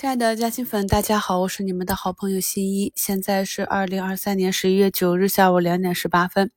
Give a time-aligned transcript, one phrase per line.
[0.00, 2.90] 亲爱的嘉兴粉，大家好，我是你们的好朋友新一。
[2.96, 6.50] 现在是二零二三年十一月九日下午两点十八分。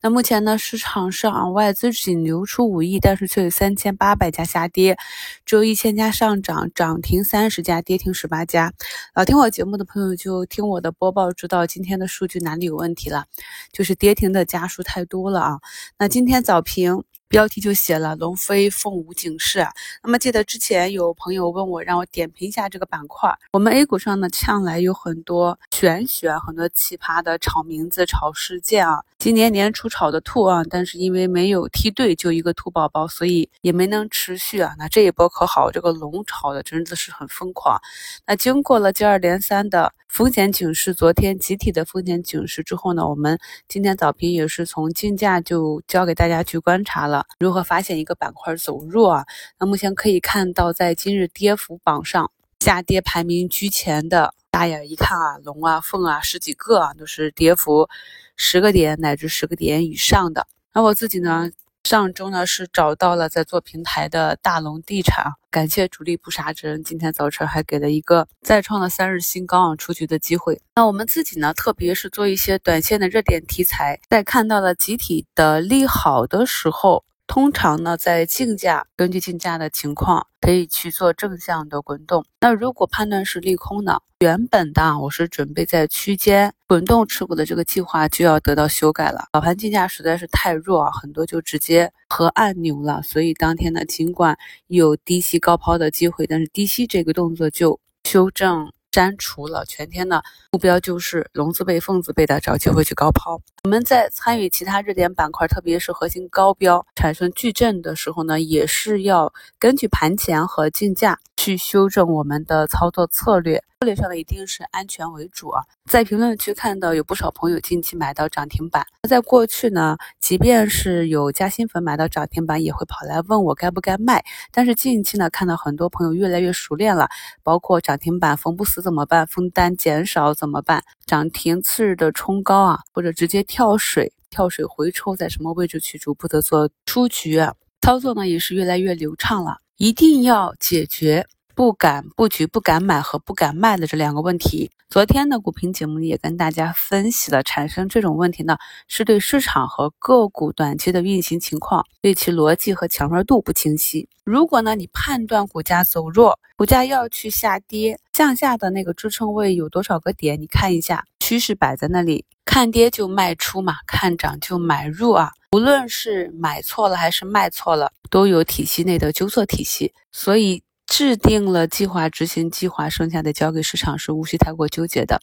[0.00, 4.96] 那目前呢，市场上外资仅流出五亿，但是却有三千八百家下跌，
[5.44, 8.72] 只有一千家上涨，涨停三十家，跌停十八家。
[9.14, 13.26] 老听我节目的朋友就听我的播报，知道今天的数据哪里有问题了，
[13.70, 15.58] 就是跌停的家数太多了啊。
[15.98, 17.04] 那今天早评。
[17.28, 19.66] 标题就写了龙飞凤舞警示。
[20.02, 23.30] 那么记得之前有朋友问我，让我点评一下这个板块。
[23.52, 29.02] 我们 A 股上呢，向来有很多玄学、很多奇葩的炒名字、炒事件啊。
[29.18, 34.74] 今年年初炒的兔啊，但是因为没有梯队，就一个兔宝宝，所以也没能持续啊。
[34.78, 37.80] 那这一波可好，这个龙炒的真的是很疯狂。
[38.26, 47.17] 那经过了接二连三的风险警示，昨天集体的风险警示之后呢，我们今天早评也是从竞价就交给大家去观察了。
[47.38, 49.26] 如何发现一个板块走弱啊？
[49.58, 57.88] 那目前可以看到，在今日跌幅榜上，下跌排名居前的，大眼一看啊，龙啊、凤啊，十几个啊，都是跌幅
[58.36, 60.46] 十个点乃至十个点以上的。
[60.74, 61.50] 那我自己呢，
[61.84, 70.60] 上周呢是找到了在做平台的大龙地产，感谢主力不杀之恩，今天早晨还给了一个再创了三日新高啊出局的机会。
[70.76, 77.04] 那我们自己呢，特别是做一些短线的热点题材，在看到了集体的利好的时候。
[77.28, 82.24] 通常呢，在竞价，根据竞价的情况，可以去做正向的滚动。
[82.40, 89.26] 那如果判断是利空呢，原本的我是准备在区间滚动持股的这个计划就要得到修改了。
[89.34, 93.02] 早盘竞价实在是太弱啊，很多就直接和按钮了。
[93.02, 94.36] 所以当天呢，尽管
[94.68, 98.72] 有低吸高抛的机会，但是低吸这个动作就修正。
[98.92, 103.40] 删除了全天的目标就是龙字辈、凤字辈的找机会去高抛。
[103.64, 113.62] 我们在参与其他热点板块，特别是核心高标产生巨震的时候呢，也是要根据盘前和竞价去修正我们的操作策略。
[113.80, 115.62] 策略上呢，一定是安全为主啊。
[115.88, 124.24] 在评论区看到有不少朋友近期买到涨停板，那在过去呢，即便是有加新粉买到涨停板，也会跑来问我该不该卖。
[124.50, 127.08] 但是近期呢，看到很多朋友越来越熟练了，
[127.44, 129.24] 包括涨停板封不死怎么办？
[129.28, 130.82] 封单减少怎么办？
[131.06, 137.40] 涨停次日的冲高啊，或者直接跳水，跳水回抽在什么位置去逐步的做出局？
[137.80, 141.28] 操作呢也是越来越流畅了，一定要解决。
[141.58, 147.42] 不敢布局、不敢买和不敢卖的这两个问题，昨天的股评节目里也跟大家分析了。
[147.42, 154.08] 产生这种问题呢，是对市场和个股短期的运行情况，对其逻辑和强弱度不清晰。
[154.22, 160.40] 如果呢，你判断股价走弱，股价要去下跌，向下的那个支撑位有多少个点？
[160.40, 165.32] 你看一下，趋势摆在那里，看跌就卖出嘛，看涨就买入啊。
[165.50, 170.62] 无论是买错了还是卖错了，都有体系内的纠错体系，所以。
[170.88, 175.20] 制定了计划，执行计划，剩下的交给市场是无需太过纠结的。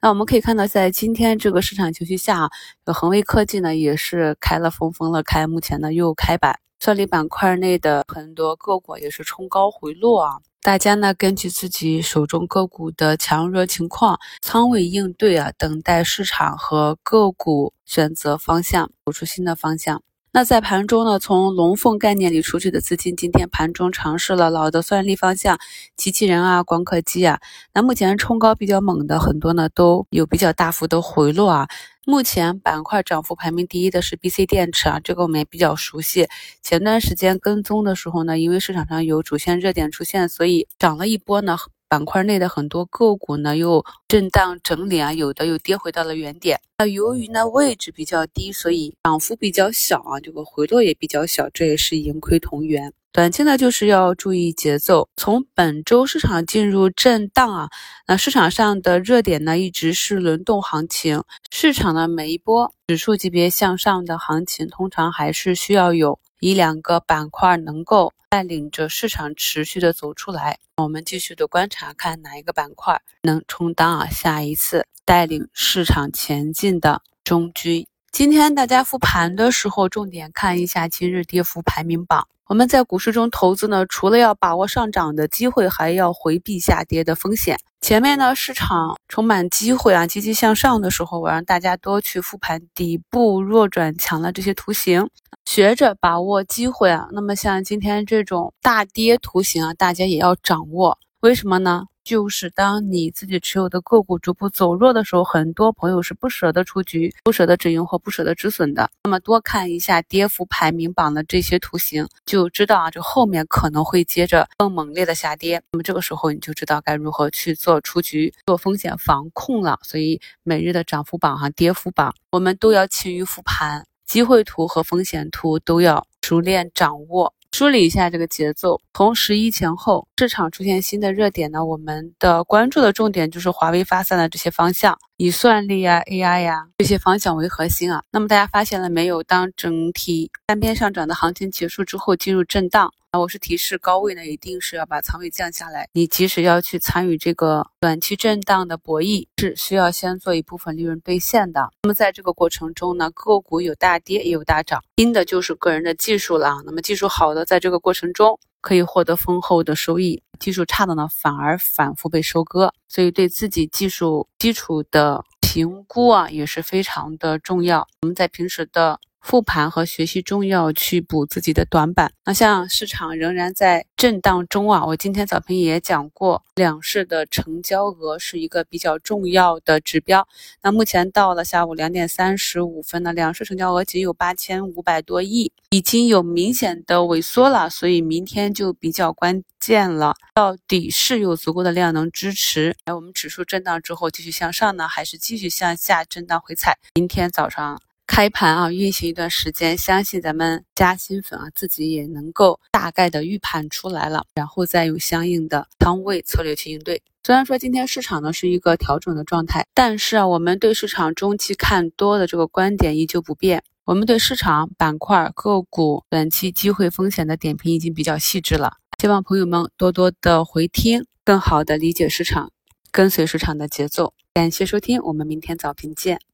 [0.00, 2.48] 那我们可以看到，在今天这个市场情绪下，
[2.86, 10.38] 恒威科技呢也是开了封封了开，目前呢又开板，算力板块内的很多个股也是冲高回落啊。
[10.62, 20.02] 大家呢根据自己手中个股的强弱情况，仓位应对啊，等待市场和个股选择方向，走出新的方向。
[20.34, 25.58] 那在盘中呢，从龙凤概念里出去的资金，今天盘中尝试了老的算力方向，
[25.94, 27.38] 机器人啊、光刻机啊。
[27.74, 31.68] 那目前冲高比较猛的很多呢，都有比较大幅的回落啊。
[32.06, 36.26] 目前板块涨幅排名第一的是 BC 电池啊，这个我们也比较熟悉。
[36.62, 41.58] 前段时间跟踪的时候呢，因为市场上有主线热点出现，所以涨了一波呢。
[41.92, 46.58] 板块内的很多个股呢，又震荡整理啊，有的又跌回到了原点。
[46.78, 52.94] 那由于呢位置比较低，所以涨幅比较小啊，这个回落也比较小，这也是盈亏同源。
[53.12, 55.06] 短期呢就是要注意节奏。
[55.16, 57.68] 从本周市场进入震荡啊，
[58.08, 61.22] 那市场上的热点呢一直是轮动行情。
[61.50, 70.58] 市场的每一波指数级别向上的行情，通常还是需要有一两个板块能够带领着市场持续的走出来。
[70.76, 77.86] 我们继续的观察，看哪一个板块能充当啊下一次带领市场前进的中军。
[78.10, 82.26] 今天大家复盘的时候，重点看一下今日跌幅排名榜。
[82.52, 87.58] 我们在股市中投资呢，除了要把握上涨的机会，还要回避下跌的风险。
[87.80, 95.08] 前面呢，市场充满机会啊，积极向上的时候，我让大家多去复盘底部弱转强的这些图形。
[95.46, 100.98] 学着把握机会啊，那么像今天这种大跌图形啊，大家也要掌握。
[101.22, 101.86] 为什么呢？
[102.02, 108.90] 就是当你自己持有的个股逐步走弱的时候，很多朋友是不舍得出局、不舍得止盈或不舍得止损的。
[109.04, 115.62] 那么多看一下跌幅排名榜的这些图形，就知道啊，这后面可能会接着更猛烈的下跌。
[115.70, 119.78] 那么这个时候你就知道该如何去做出局、做风险防控了。
[119.84, 127.32] 所以每日的涨幅榜哈、跌幅榜，我们都要勤于复盘，机会图和风险图都要熟练掌握。
[127.52, 138.02] 梳理一下这个节奏，从十一前后市场出现新的热点呢，我们的关注的重点就是华为发散的这些方向，以算力呀、AI 呀这些方向为核心啊。
[138.10, 139.22] 那么大家发现了没有？
[139.22, 142.90] 当整体单边上涨的行情结束之后，进入震荡。
[143.12, 145.86] 啊，我是提示高位呢，一定是要把仓位降下来。
[145.92, 151.68] 你即使要去参与这个短期震荡的博弈，是需要先做一部分利润兑现的。
[151.82, 156.62] 那么在这个过程中呢，个股有大跌也有大涨，拼的就是个人的技术了。
[156.64, 162.72] 那么技术好的，在这个过程中可以获得丰厚的收益；技术差的呢，反而反复被收割。
[162.88, 167.86] 所以对自己技术基础的评估啊，也是非常的重要。
[168.00, 168.98] 我们在平时的。
[169.22, 172.12] 复盘和学习中要去补自己的短板。
[172.24, 180.26] 那像市场仍然在震荡中啊，我今天早评也讲过，两市的成交额是一个比较重要的指标。
[180.62, 187.70] 那目前到了下午两点三十五分呢，两市成交额仅有八千五百多亿，已经有明显的萎缩了。
[187.70, 196.76] 所以明天就比较关键了，到底是有足够的量能支持，哎，我们指数震荡之后继续向上呢，还是继续向下震荡回踩？
[196.94, 197.80] 明天早上。
[198.06, 207.02] 开盘啊，运行一段时间，相信咱们加新粉啊，自己也能够大概的预判出来了，然后再用相应的仓位策略去应对。
[207.24, 213.62] 虽然说今天市场呢是一个调整的状态，但是啊，我们对市场中期看多的这个观点依旧不变。
[213.84, 222.52] 我们对市场板块、个股短期机会、风险的点评已经比较细致了，希望朋友们多多的回听，更好的理解市场，
[222.90, 224.12] 跟随市场的节奏。
[224.34, 226.31] 感谢收听，我们明天早评见。